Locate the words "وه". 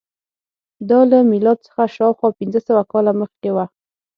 3.55-3.65